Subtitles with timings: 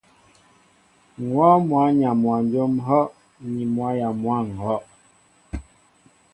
[1.23, 3.11] M̀ wɔ́ɔ́ŋ mwǎyaŋ mwanjóm ŋ̀hɔ́'
[3.53, 4.77] ni mwǎyaŋ mwǎ ŋ̀hɔ́.